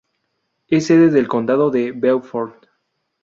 Es 0.67 0.87
sede 0.87 1.11
del 1.11 1.27
condado 1.27 1.69
de 1.69 1.91
Beaufort. 1.91 2.65